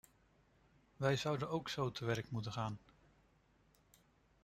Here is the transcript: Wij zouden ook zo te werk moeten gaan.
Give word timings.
Wij 0.97 1.15
zouden 1.15 1.49
ook 1.49 1.69
zo 1.69 1.91
te 1.91 2.05
werk 2.05 2.31
moeten 2.31 2.51
gaan. 2.51 2.79